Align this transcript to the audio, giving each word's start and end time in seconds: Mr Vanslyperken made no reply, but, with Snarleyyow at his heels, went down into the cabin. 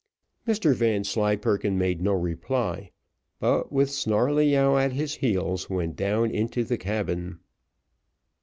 Mr 0.47 0.73
Vanslyperken 0.73 1.77
made 1.77 2.01
no 2.01 2.13
reply, 2.13 2.89
but, 3.39 3.71
with 3.71 3.91
Snarleyyow 3.91 4.75
at 4.79 4.93
his 4.93 5.17
heels, 5.17 5.69
went 5.69 5.95
down 5.95 6.31
into 6.31 6.63
the 6.63 6.75
cabin. 6.79 7.37